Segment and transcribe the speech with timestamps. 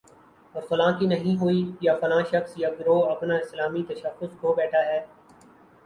[0.55, 4.85] اور فلاں کی نہیں ہوئی، یا فلاں شخص یا گروہ اپنا اسلامی تشخص کھو بیٹھا
[4.85, 4.99] ہے